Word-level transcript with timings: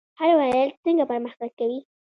هر 0.19 0.31
ولایت 0.39 0.73
څنګه 0.85 1.03
پرمختګ 1.11 1.49
کوي؟ 1.59 1.79